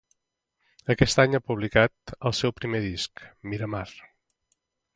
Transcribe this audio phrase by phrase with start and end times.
[0.93, 3.87] Aquest any ha publicat el seu primer disc, Miramar